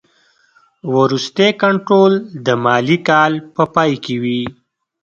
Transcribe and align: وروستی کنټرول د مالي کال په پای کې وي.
وروستی 0.95 1.49
کنټرول 1.61 2.11
د 2.45 2.47
مالي 2.63 2.97
کال 3.07 3.33
په 3.55 3.63
پای 3.73 3.91
کې 4.03 4.15
وي. 4.23 4.43